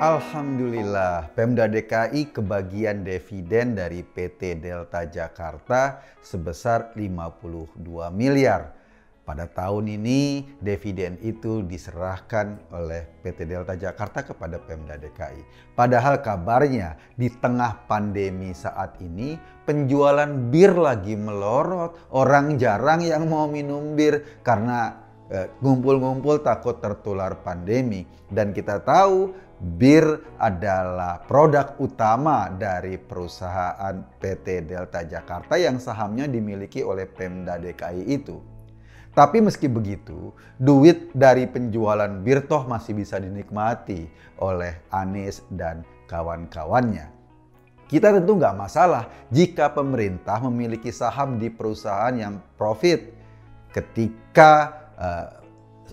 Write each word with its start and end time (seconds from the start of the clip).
Alhamdulillah, 0.00 1.28
Pemda 1.36 1.68
DKI 1.68 2.32
kebagian 2.32 3.04
dividen 3.04 3.76
dari 3.76 4.00
PT 4.00 4.56
Delta 4.56 5.04
Jakarta 5.04 6.00
sebesar 6.24 6.96
52 6.96 7.76
miliar. 8.08 8.72
Pada 9.28 9.44
tahun 9.44 9.92
ini, 10.00 10.56
dividen 10.56 11.20
itu 11.20 11.60
diserahkan 11.68 12.72
oleh 12.72 13.04
PT 13.20 13.44
Delta 13.44 13.76
Jakarta 13.76 14.24
kepada 14.24 14.56
Pemda 14.56 14.96
DKI. 14.96 15.76
Padahal 15.76 16.24
kabarnya 16.24 16.96
di 17.20 17.28
tengah 17.28 17.84
pandemi 17.84 18.56
saat 18.56 18.96
ini, 19.04 19.36
penjualan 19.68 20.32
bir 20.48 20.80
lagi 20.80 21.12
melorot. 21.12 22.08
Orang 22.08 22.56
jarang 22.56 23.04
yang 23.04 23.28
mau 23.28 23.44
minum 23.52 23.92
bir 23.92 24.40
karena 24.40 25.09
ngumpul-ngumpul 25.62 26.42
takut 26.42 26.82
tertular 26.82 27.38
pandemi. 27.40 28.04
Dan 28.30 28.50
kita 28.54 28.82
tahu 28.82 29.34
Bir 29.60 30.24
adalah 30.40 31.20
produk 31.28 31.76
utama 31.76 32.48
dari 32.48 32.96
perusahaan 32.96 33.92
PT 34.16 34.64
Delta 34.64 35.04
Jakarta 35.04 35.60
yang 35.60 35.76
sahamnya 35.76 36.24
dimiliki 36.24 36.80
oleh 36.80 37.04
Pemda 37.04 37.60
DKI 37.60 38.08
itu. 38.08 38.40
Tapi 39.12 39.44
meski 39.44 39.68
begitu, 39.68 40.32
duit 40.56 41.12
dari 41.12 41.44
penjualan 41.44 42.08
bir 42.24 42.48
toh 42.48 42.64
masih 42.64 42.96
bisa 42.96 43.20
dinikmati 43.20 44.08
oleh 44.40 44.80
Anies 44.88 45.44
dan 45.52 45.84
kawan-kawannya. 46.08 47.12
Kita 47.84 48.16
tentu 48.16 48.40
nggak 48.40 48.56
masalah 48.56 49.12
jika 49.28 49.76
pemerintah 49.76 50.40
memiliki 50.40 50.88
saham 50.88 51.36
di 51.36 51.52
perusahaan 51.52 52.16
yang 52.16 52.40
profit 52.56 53.12
ketika 53.76 54.72
uh, 55.00 55.26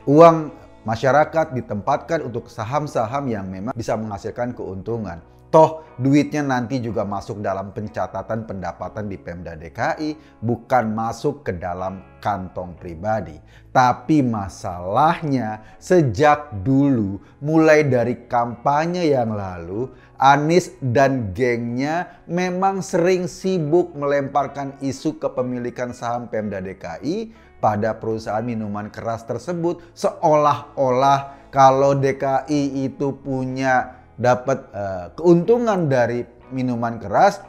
uang 0.06 0.52
masyarakat 0.84 1.52
ditempatkan 1.52 2.24
untuk 2.24 2.48
saham-saham 2.48 3.28
yang 3.28 3.48
memang 3.48 3.76
bisa 3.76 3.96
menghasilkan 4.00 4.56
keuntungan. 4.56 5.20
Toh 5.48 5.88
duitnya 5.96 6.44
nanti 6.44 6.84
juga 6.84 7.08
masuk 7.08 7.40
dalam 7.40 7.72
pencatatan 7.72 8.44
pendapatan 8.44 9.08
di 9.08 9.16
Pemda 9.16 9.56
DKI, 9.56 10.44
bukan 10.44 10.92
masuk 10.92 11.48
ke 11.48 11.56
dalam 11.56 12.04
kantong 12.20 12.76
pribadi. 12.76 13.40
Tapi 13.72 14.20
masalahnya 14.28 15.64
sejak 15.80 16.52
dulu, 16.68 17.24
mulai 17.40 17.88
dari 17.88 18.28
kampanye 18.28 19.08
yang 19.08 19.32
lalu, 19.32 19.88
Anies 20.20 20.76
dan 20.84 21.32
gengnya 21.32 22.26
memang 22.28 22.84
sering 22.84 23.30
sibuk 23.30 23.96
melemparkan 23.96 24.76
isu 24.84 25.16
kepemilikan 25.16 25.96
saham 25.96 26.28
Pemda 26.28 26.60
DKI 26.60 27.47
pada 27.58 27.98
perusahaan 27.98 28.46
minuman 28.46 28.90
keras 28.94 29.26
tersebut 29.26 29.82
seolah-olah 29.98 31.50
kalau 31.50 31.98
DKI 31.98 32.86
itu 32.86 33.18
punya 33.18 33.98
dapat 34.18 34.70
uh, 34.74 35.06
keuntungan 35.14 35.90
dari 35.90 36.26
minuman 36.54 36.98
keras 37.02 37.42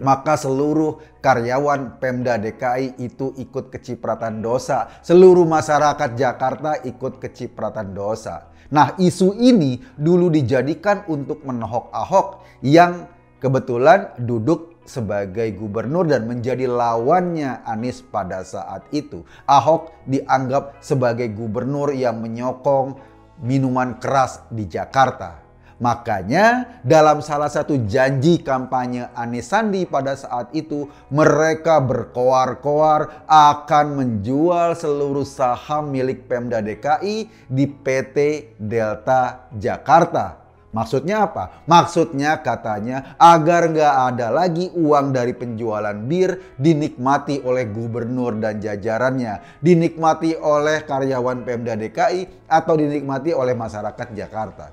maka 0.00 0.34
seluruh 0.40 0.98
karyawan 1.20 2.00
Pemda 2.00 2.40
DKI 2.40 2.98
itu 2.98 3.36
ikut 3.36 3.68
kecipratan 3.68 4.40
dosa. 4.40 4.88
Seluruh 5.04 5.44
masyarakat 5.44 6.16
Jakarta 6.16 6.80
ikut 6.82 7.20
kecipratan 7.20 7.92
dosa. 7.92 8.50
Nah, 8.72 8.96
isu 8.96 9.36
ini 9.36 9.76
dulu 10.00 10.32
dijadikan 10.32 11.04
untuk 11.12 11.44
menohok 11.44 11.92
Ahok 11.92 12.28
yang 12.64 13.04
kebetulan 13.36 14.16
duduk 14.16 14.71
sebagai 14.84 15.54
gubernur 15.54 16.06
dan 16.06 16.26
menjadi 16.26 16.66
lawannya 16.66 17.62
Anies 17.66 18.02
pada 18.02 18.42
saat 18.42 18.86
itu. 18.90 19.22
Ahok 19.46 19.94
dianggap 20.06 20.82
sebagai 20.82 21.30
gubernur 21.30 21.94
yang 21.94 22.18
menyokong 22.18 22.98
minuman 23.42 23.98
keras 23.98 24.42
di 24.50 24.66
Jakarta. 24.66 25.42
Makanya 25.82 26.78
dalam 26.86 27.18
salah 27.26 27.50
satu 27.50 27.74
janji 27.90 28.38
kampanye 28.38 29.10
Anies 29.18 29.50
Sandi 29.50 29.82
pada 29.82 30.14
saat 30.14 30.54
itu 30.54 30.86
mereka 31.10 31.82
berkoar-koar 31.82 33.26
akan 33.26 33.86
menjual 33.98 34.78
seluruh 34.78 35.26
saham 35.26 35.90
milik 35.90 36.30
Pemda 36.30 36.62
DKI 36.62 37.26
di 37.50 37.66
PT 37.66 38.16
Delta 38.62 39.50
Jakarta. 39.58 40.41
Maksudnya 40.72 41.28
apa? 41.28 41.64
Maksudnya 41.68 42.40
katanya 42.40 43.12
agar 43.20 43.68
nggak 43.68 43.94
ada 44.08 44.32
lagi 44.32 44.72
uang 44.72 45.12
dari 45.12 45.36
penjualan 45.36 45.92
bir 45.92 46.56
dinikmati 46.56 47.44
oleh 47.44 47.68
gubernur 47.68 48.32
dan 48.40 48.56
jajarannya, 48.56 49.60
dinikmati 49.60 50.32
oleh 50.40 50.88
karyawan 50.88 51.44
Pemda 51.44 51.76
DKI 51.76 52.48
atau 52.48 52.74
dinikmati 52.80 53.36
oleh 53.36 53.52
masyarakat 53.52 54.16
Jakarta. 54.16 54.72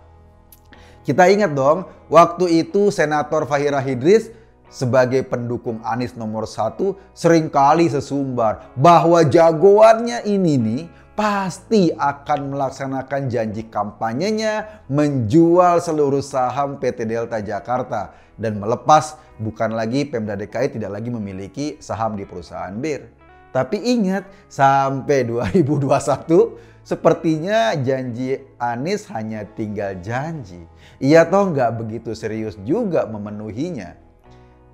Kita 1.03 1.27
ingat 1.27 1.51
dong, 1.51 1.83
waktu 2.07 2.63
itu 2.63 2.95
Senator 2.95 3.43
Fahira 3.43 3.83
Hidris 3.83 4.31
sebagai 4.71 5.25
pendukung 5.27 5.83
Anies 5.83 6.15
nomor 6.15 6.47
satu 6.47 6.95
sering 7.11 7.51
kali 7.51 7.89
sesumbar 7.91 8.71
bahwa 8.77 9.19
jagoannya 9.25 10.23
ini 10.29 10.55
nih 10.55 10.83
pasti 11.19 11.91
akan 11.91 12.56
melaksanakan 12.56 13.28
janji 13.28 13.68
kampanyenya 13.68 14.88
menjual 14.88 15.84
seluruh 15.84 16.24
saham 16.24 16.80
PT 16.80 17.03
Delta 17.03 17.44
Jakarta 17.44 18.16
dan 18.40 18.56
melepas 18.56 19.19
bukan 19.35 19.75
lagi 19.75 20.07
Pemda 20.07 20.40
DKI 20.40 20.80
tidak 20.80 20.96
lagi 20.96 21.12
memiliki 21.12 21.75
saham 21.84 22.16
di 22.16 22.24
perusahaan 22.24 22.72
bir. 22.72 23.12
Tapi 23.52 23.84
ingat 24.00 24.31
sampai 24.47 25.28
2021 25.59 26.88
sepertinya 26.88 27.75
janji 27.75 28.40
Anies 28.56 29.03
hanya 29.12 29.44
tinggal 29.44 30.00
janji. 30.00 30.63
Ia 31.03 31.28
toh 31.28 31.51
nggak 31.51 31.84
begitu 31.84 32.16
serius 32.16 32.56
juga 32.63 33.03
memenuhinya. 33.03 34.08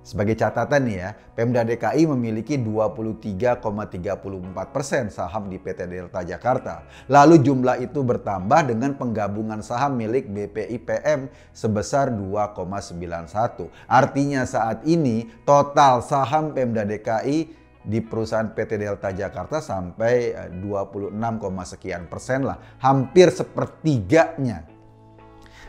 Sebagai 0.06 0.38
catatan 0.38 0.86
nih 0.86 0.96
ya, 1.02 1.18
Pemda 1.34 1.66
DKI 1.66 2.06
memiliki 2.14 2.54
23,34% 2.54 4.70
persen 4.70 5.10
saham 5.10 5.50
di 5.50 5.58
PT 5.58 5.90
Delta 5.90 6.22
Jakarta. 6.22 6.86
Lalu 7.10 7.42
jumlah 7.42 7.82
itu 7.82 8.06
bertambah 8.06 8.70
dengan 8.70 8.94
penggabungan 8.94 9.66
saham 9.66 9.98
milik 9.98 10.30
BPIPM 10.30 11.26
sebesar 11.50 12.14
2,91. 12.14 13.66
Artinya 13.90 14.46
saat 14.46 14.86
ini 14.86 15.26
total 15.42 15.98
saham 16.06 16.54
Pemda 16.54 16.86
DKI 16.86 17.66
di 17.82 17.98
perusahaan 17.98 18.46
PT 18.46 18.78
Delta 18.78 19.10
Jakarta 19.10 19.58
sampai 19.58 20.38
26, 20.62 21.50
eh, 21.50 21.66
sekian 21.66 22.06
persen 22.06 22.46
lah. 22.46 22.62
Hampir 22.78 23.34
sepertiganya. 23.34 24.70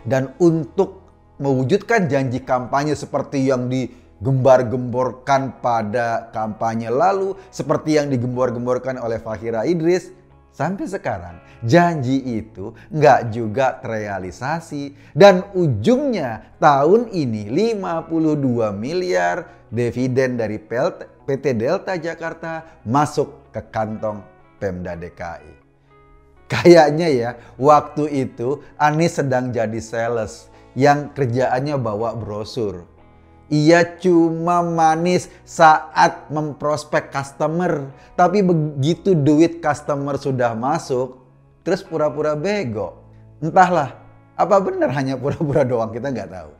Dan 0.05 0.37
untuk 0.37 1.09
mewujudkan 1.41 2.05
janji 2.05 2.45
kampanye 2.45 2.93
seperti 2.93 3.49
yang 3.49 3.65
di 3.65 4.05
gembar-gemborkan 4.17 5.61
pada 5.61 6.33
kampanye 6.33 6.89
lalu 6.89 7.37
seperti 7.53 8.01
yang 8.01 8.09
digembor-gemborkan 8.09 8.97
oleh 8.97 9.21
Fahira 9.21 9.63
Idris 9.67 10.09
sampai 10.57 10.89
sekarang. 10.89 11.37
Janji 11.61 12.41
itu 12.41 12.73
nggak 12.89 13.29
juga 13.29 13.77
terrealisasi. 13.77 15.13
Dan 15.13 15.53
ujungnya 15.53 16.57
tahun 16.57 17.13
ini 17.13 17.49
52 17.49 18.73
miliar 18.73 19.45
dividen 19.69 20.37
dari 20.37 20.57
PT 20.57 21.43
Delta 21.53 21.93
Jakarta 21.97 22.81
masuk 22.85 23.53
ke 23.53 23.61
kantong 23.69 24.25
Pemda 24.57 24.97
DKI. 24.97 25.53
Kayaknya 26.47 27.07
ya 27.11 27.29
waktu 27.59 28.07
itu 28.25 28.63
Anies 28.79 29.19
sedang 29.19 29.51
jadi 29.51 29.77
sales 29.83 30.47
yang 30.79 31.11
kerjaannya 31.11 31.75
bawa 31.75 32.15
brosur 32.15 32.96
ia 33.47 33.83
cuma 33.99 34.59
manis 34.63 35.31
saat 35.47 36.27
memprospek 36.31 37.11
customer. 37.11 37.91
Tapi 38.15 38.43
begitu 38.43 39.15
duit 39.15 39.63
customer 39.63 40.19
sudah 40.19 40.53
masuk, 40.53 41.19
terus 41.63 41.83
pura-pura 41.83 42.35
bego. 42.35 42.99
Entahlah, 43.39 43.95
apa 44.35 44.55
benar 44.59 44.91
hanya 44.95 45.15
pura-pura 45.15 45.63
doang 45.63 45.91
kita 45.91 46.11
nggak 46.11 46.31
tahu. 46.31 46.51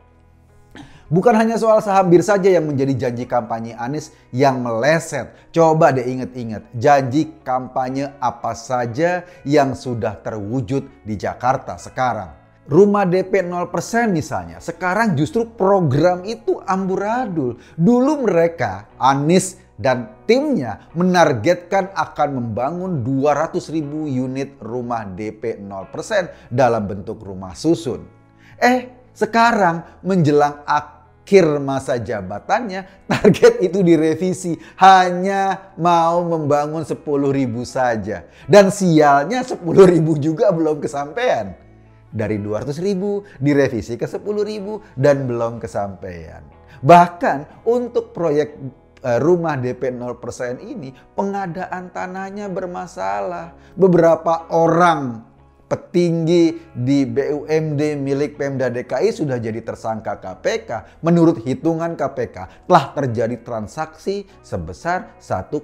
Bukan 1.08 1.40
hanya 1.40 1.56
soal 1.56 1.80
saham 1.80 2.12
bir 2.12 2.20
saja 2.20 2.52
yang 2.52 2.68
menjadi 2.68 3.08
janji 3.08 3.24
kampanye 3.24 3.72
Anies 3.80 4.12
yang 4.36 4.60
meleset. 4.60 5.32
Coba 5.56 5.96
deh 5.96 6.04
inget-inget, 6.04 6.68
janji 6.76 7.32
kampanye 7.48 8.12
apa 8.20 8.52
saja 8.52 9.24
yang 9.48 9.72
sudah 9.72 10.20
terwujud 10.20 10.84
di 11.08 11.16
Jakarta 11.16 11.80
sekarang 11.80 12.47
rumah 12.68 13.08
DP 13.08 13.48
0% 13.48 14.12
misalnya, 14.12 14.60
sekarang 14.60 15.16
justru 15.16 15.48
program 15.48 16.24
itu 16.28 16.60
amburadul. 16.68 17.56
Dulu 17.80 18.28
mereka, 18.28 18.92
Anies 19.00 19.60
dan 19.78 20.26
timnya 20.26 20.90
menargetkan 20.98 21.94
akan 21.94 22.30
membangun 22.42 23.06
200 23.06 23.62
ribu 23.70 24.10
unit 24.10 24.58
rumah 24.60 25.06
DP 25.06 25.62
0% 25.62 26.50
dalam 26.50 26.84
bentuk 26.90 27.22
rumah 27.22 27.54
susun. 27.54 28.04
Eh, 28.58 29.14
sekarang 29.14 30.02
menjelang 30.02 30.66
akhir 30.66 31.62
masa 31.62 32.02
jabatannya, 32.02 32.90
target 33.10 33.62
itu 33.62 33.86
direvisi 33.86 34.58
hanya 34.82 35.74
mau 35.78 36.26
membangun 36.26 36.82
10 36.82 36.98
ribu 37.30 37.62
saja. 37.62 38.26
Dan 38.50 38.74
sialnya 38.74 39.46
10 39.46 39.62
ribu 39.86 40.18
juga 40.18 40.50
belum 40.50 40.82
kesampaian. 40.82 41.67
Dari 42.18 42.42
200 42.42 42.74
ribu 42.82 43.22
direvisi 43.38 43.94
ke 43.94 44.10
10 44.10 44.26
ribu 44.42 44.82
dan 44.98 45.30
belum 45.30 45.62
kesampaian. 45.62 46.42
Bahkan 46.82 47.70
untuk 47.70 48.10
proyek 48.10 48.58
eh, 49.06 49.20
rumah 49.22 49.54
DP 49.58 49.94
0% 49.94 50.58
ini 50.66 50.90
pengadaan 51.14 51.94
tanahnya 51.94 52.50
bermasalah. 52.50 53.54
Beberapa 53.78 54.50
orang 54.50 55.28
petinggi 55.68 56.72
di 56.72 57.04
BUMD 57.04 58.00
milik 58.00 58.40
Pemda 58.40 58.72
DKI 58.72 59.12
sudah 59.12 59.38
jadi 59.38 59.60
tersangka 59.62 60.18
KPK. 60.18 61.04
Menurut 61.04 61.44
hitungan 61.44 61.94
KPK, 62.00 62.66
telah 62.66 62.86
terjadi 62.96 63.36
transaksi 63.44 64.24
sebesar 64.40 65.20
1,8 65.20 65.60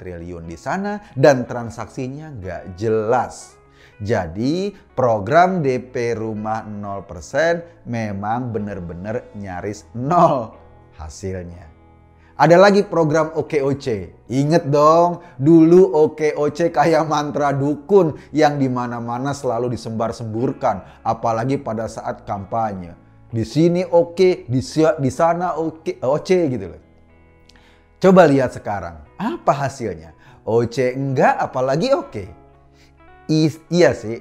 triliun 0.00 0.44
di 0.48 0.56
sana 0.56 0.98
dan 1.12 1.44
transaksinya 1.44 2.32
nggak 2.40 2.62
jelas. 2.74 3.61
Jadi 4.02 4.74
program 4.92 5.62
DP 5.62 6.18
rumah 6.18 6.66
0% 6.66 7.86
memang 7.86 8.50
benar-benar 8.50 9.30
nyaris 9.38 9.86
nol 9.94 10.54
hasilnya. 10.98 11.72
Ada 12.32 12.58
lagi 12.58 12.82
program 12.82 13.30
OKOC. 13.38 13.86
Ingat 14.32 14.66
dong, 14.66 15.22
dulu 15.38 15.94
OKOC 15.94 16.74
kayak 16.74 17.06
mantra 17.06 17.54
dukun 17.54 18.18
yang 18.34 18.58
di 18.58 18.66
mana-mana 18.66 19.30
selalu 19.30 19.76
disembar-semburkan. 19.76 21.04
Apalagi 21.06 21.60
pada 21.60 21.86
saat 21.86 22.26
kampanye. 22.26 22.98
Di 23.30 23.46
sini 23.46 23.86
oke, 23.86 24.50
di, 24.50 24.60
di 24.98 25.10
sana 25.12 25.56
oke, 25.56 26.02
OC 26.02 26.28
gitu 26.50 26.66
loh. 26.66 26.82
Coba 28.02 28.26
lihat 28.26 28.50
sekarang, 28.50 28.98
apa 29.14 29.52
hasilnya? 29.54 30.10
OC 30.42 30.98
enggak, 30.98 31.38
apalagi 31.38 31.94
oke. 31.94 32.41
Iya 33.72 33.96
sih, 33.96 34.20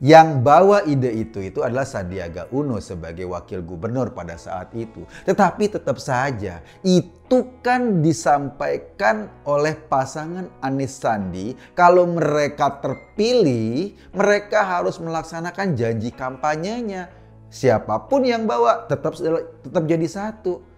yang 0.00 0.40
bawa 0.40 0.88
ide 0.88 1.12
itu 1.12 1.44
itu 1.44 1.60
adalah 1.60 1.84
Sandiaga 1.84 2.48
Uno 2.56 2.80
sebagai 2.80 3.28
wakil 3.28 3.60
gubernur 3.60 4.16
pada 4.16 4.40
saat 4.40 4.72
itu. 4.72 5.04
Tetapi 5.28 5.76
tetap 5.76 6.00
saja 6.00 6.64
itu 6.80 7.60
kan 7.60 8.00
disampaikan 8.00 9.28
oleh 9.44 9.76
pasangan 9.76 10.48
Anies 10.64 10.96
Sandi 10.96 11.52
kalau 11.76 12.08
mereka 12.08 12.80
terpilih 12.80 13.92
mereka 14.16 14.64
harus 14.64 14.96
melaksanakan 14.96 15.76
janji 15.76 16.08
kampanyenya. 16.16 17.12
Siapa 17.52 18.08
pun 18.08 18.24
yang 18.24 18.48
bawa 18.48 18.88
tetap 18.88 19.20
tetap 19.60 19.84
jadi 19.84 20.08
satu. 20.08 20.69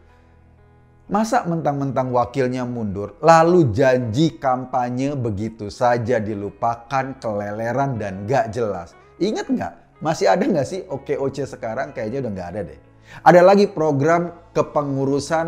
Masa 1.10 1.42
mentang-mentang 1.42 2.14
wakilnya 2.14 2.62
mundur, 2.62 3.18
lalu 3.18 3.74
janji 3.74 4.38
kampanye 4.38 5.18
begitu 5.18 5.66
saja 5.66 6.22
dilupakan, 6.22 7.18
keleleran 7.18 7.98
dan 7.98 8.22
gak 8.22 8.54
jelas. 8.54 8.94
Ingat 9.18 9.50
nggak? 9.50 9.72
Masih 9.98 10.30
ada 10.30 10.46
nggak 10.46 10.66
sih 10.66 10.82
OKOC 10.86 11.46
sekarang? 11.46 11.90
Kayaknya 11.90 12.26
udah 12.26 12.32
nggak 12.34 12.48
ada 12.54 12.60
deh. 12.70 12.80
Ada 13.22 13.40
lagi 13.42 13.66
program 13.70 14.50
kepengurusan 14.50 15.46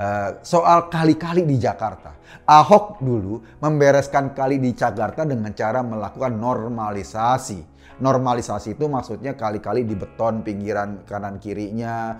uh, 0.00 0.30
soal 0.44 0.88
kali-kali 0.92 1.44
di 1.44 1.60
Jakarta. 1.60 2.16
Ahok 2.48 3.00
dulu 3.04 3.44
membereskan 3.60 4.32
kali 4.32 4.56
di 4.56 4.72
Jakarta 4.72 5.28
dengan 5.28 5.52
cara 5.52 5.84
melakukan 5.84 6.32
normalisasi. 6.32 7.60
Normalisasi 8.00 8.80
itu 8.80 8.88
maksudnya 8.88 9.36
kali-kali 9.36 9.84
di 9.84 9.92
beton 9.92 10.40
pinggiran 10.40 11.04
kanan 11.04 11.36
kirinya, 11.36 12.16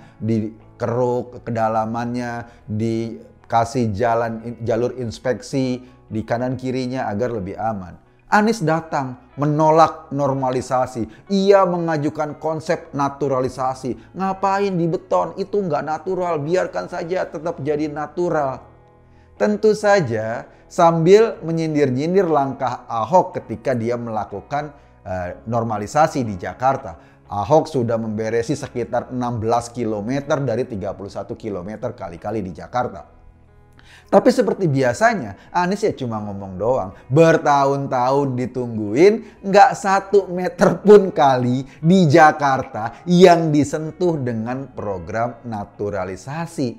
dikeruk 0.81 1.44
kedalamannya, 1.44 2.65
dikasih 2.65 3.93
jalan 3.93 4.56
jalur 4.65 4.97
inspeksi 4.97 5.85
di 6.09 6.25
kanan 6.25 6.56
kirinya 6.56 7.05
agar 7.12 7.37
lebih 7.37 7.61
aman. 7.61 8.00
Anies 8.32 8.65
datang 8.65 9.21
menolak 9.37 10.09
normalisasi. 10.15 11.29
Ia 11.29 11.69
mengajukan 11.69 12.41
konsep 12.41 12.94
naturalisasi. 12.97 14.17
Ngapain 14.17 14.73
di 14.73 14.87
beton? 14.88 15.37
Itu 15.37 15.61
nggak 15.61 15.85
natural. 15.85 16.41
Biarkan 16.41 16.88
saja 16.88 17.29
tetap 17.29 17.61
jadi 17.61 17.91
natural. 17.91 18.62
Tentu 19.35 19.75
saja 19.75 20.47
sambil 20.71 21.43
menyindir-nyindir 21.43 22.31
langkah 22.31 22.87
Ahok 22.87 23.43
ketika 23.43 23.75
dia 23.75 23.99
melakukan 23.99 24.79
uh, 25.03 25.35
normalisasi 25.50 26.23
di 26.23 26.38
Jakarta. 26.38 27.19
Ahok 27.31 27.71
sudah 27.71 27.94
memberesi 27.94 28.59
sekitar 28.59 29.15
16 29.15 29.71
km 29.71 30.11
dari 30.43 30.67
31 30.67 30.99
km 31.38 31.71
kali-kali 31.94 32.43
di 32.43 32.50
Jakarta. 32.50 33.06
Tapi 34.11 34.35
seperti 34.35 34.67
biasanya, 34.67 35.55
Anies 35.55 35.87
ya 35.87 35.94
cuma 35.94 36.19
ngomong 36.19 36.59
doang. 36.59 36.91
Bertahun-tahun 37.06 38.35
ditungguin, 38.35 39.47
nggak 39.47 39.71
satu 39.79 40.27
meter 40.27 40.82
pun 40.82 41.15
kali 41.15 41.62
di 41.79 42.11
Jakarta 42.11 43.06
yang 43.06 43.55
disentuh 43.55 44.19
dengan 44.19 44.67
program 44.75 45.38
naturalisasi. 45.47 46.75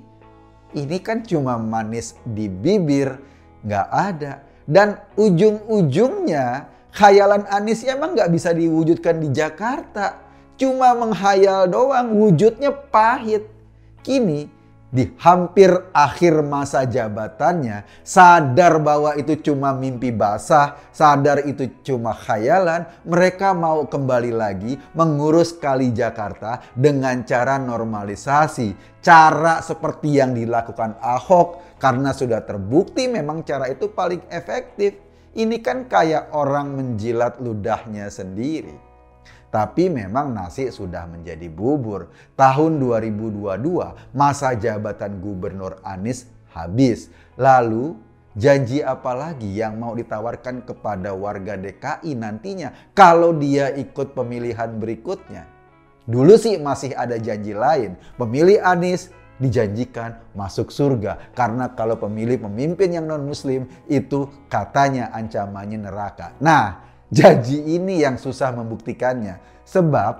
Ini 0.76 0.98
kan 1.00 1.24
cuma 1.24 1.56
manis 1.56 2.20
di 2.28 2.52
bibir, 2.52 3.16
nggak 3.64 3.88
ada. 3.88 4.44
Dan 4.68 5.00
ujung-ujungnya, 5.16 6.68
khayalan 6.92 7.48
Anies 7.48 7.88
emang 7.88 8.20
nggak 8.20 8.28
bisa 8.28 8.52
diwujudkan 8.52 9.24
di 9.24 9.32
Jakarta. 9.32 10.31
Cuma 10.62 10.94
menghayal 10.94 11.66
doang, 11.66 12.14
wujudnya 12.14 12.70
pahit. 12.70 13.50
Kini 14.06 14.46
di 14.92 15.08
hampir 15.18 15.72
akhir 15.96 16.44
masa 16.44 16.84
jabatannya 16.84 17.88
sadar 18.06 18.78
bahwa 18.78 19.16
itu 19.18 19.40
cuma 19.40 19.74
mimpi 19.74 20.14
basah, 20.14 20.78
sadar 20.94 21.48
itu 21.50 21.66
cuma 21.82 22.14
khayalan, 22.14 22.86
mereka 23.08 23.58
mau 23.58 23.88
kembali 23.90 24.36
lagi 24.36 24.78
mengurus 24.94 25.56
kali 25.58 25.96
Jakarta 25.96 26.62
dengan 26.78 27.26
cara 27.26 27.58
normalisasi. 27.58 29.02
Cara 29.02 29.66
seperti 29.66 30.22
yang 30.22 30.38
dilakukan 30.38 31.02
Ahok 31.02 31.82
karena 31.82 32.14
sudah 32.14 32.46
terbukti 32.46 33.10
memang 33.10 33.42
cara 33.42 33.66
itu 33.66 33.90
paling 33.90 34.22
efektif. 34.30 34.94
Ini 35.34 35.58
kan 35.64 35.90
kayak 35.90 36.36
orang 36.38 36.78
menjilat 36.78 37.42
ludahnya 37.42 38.14
sendiri. 38.14 38.91
Tapi 39.52 39.92
memang 39.92 40.32
nasi 40.32 40.72
sudah 40.72 41.04
menjadi 41.12 41.52
bubur. 41.52 42.08
Tahun 42.40 42.80
2022 42.80 44.16
masa 44.16 44.56
jabatan 44.56 45.20
Gubernur 45.20 45.84
Anies 45.84 46.32
habis. 46.56 47.12
Lalu 47.36 48.00
janji 48.32 48.80
apa 48.80 49.12
lagi 49.12 49.52
yang 49.52 49.76
mau 49.76 49.92
ditawarkan 49.92 50.64
kepada 50.64 51.12
warga 51.12 51.60
DKI 51.60 52.16
nantinya 52.16 52.72
kalau 52.96 53.36
dia 53.36 53.76
ikut 53.76 54.16
pemilihan 54.16 54.72
berikutnya? 54.80 55.44
Dulu 56.08 56.34
sih 56.40 56.56
masih 56.56 56.96
ada 56.96 57.20
janji 57.20 57.52
lain. 57.52 58.00
Pemilih 58.16 58.64
Anies 58.64 59.12
dijanjikan 59.42 60.22
masuk 60.38 60.70
surga 60.70 61.34
karena 61.34 61.74
kalau 61.74 61.98
pemilih 61.98 62.38
pemimpin 62.46 62.94
yang 62.94 63.10
non 63.10 63.26
muslim 63.26 63.66
itu 63.90 64.30
katanya 64.48 65.10
ancamannya 65.12 65.82
neraka. 65.82 66.38
Nah, 66.38 66.91
Janji 67.12 67.60
ini 67.76 68.00
yang 68.00 68.16
susah 68.16 68.56
membuktikannya. 68.56 69.68
Sebab 69.68 70.14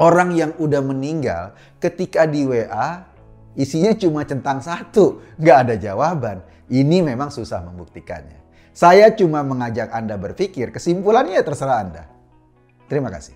orang 0.00 0.32
yang 0.32 0.56
udah 0.56 0.80
meninggal 0.80 1.52
ketika 1.76 2.24
di 2.24 2.48
WA 2.48 3.04
isinya 3.52 3.92
cuma 3.92 4.24
centang 4.24 4.64
satu. 4.64 5.20
Nggak 5.36 5.58
ada 5.68 5.74
jawaban. 5.76 6.40
Ini 6.72 7.04
memang 7.04 7.28
susah 7.28 7.60
membuktikannya. 7.68 8.48
Saya 8.72 9.12
cuma 9.12 9.44
mengajak 9.44 9.92
Anda 9.92 10.16
berpikir, 10.16 10.72
kesimpulannya 10.72 11.40
terserah 11.44 11.84
Anda. 11.84 12.04
Terima 12.88 13.12
kasih. 13.12 13.35